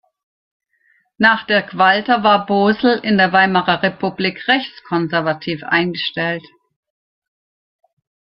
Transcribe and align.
Nach 1.19 1.45
Dirk 1.45 1.77
Walter 1.77 2.23
war 2.23 2.47
Bosl 2.47 3.01
in 3.03 3.19
der 3.19 3.31
Weimarer 3.33 3.83
Republik 3.83 4.47
rechtskonservativ 4.47 5.61
eingestellt. 5.63 6.41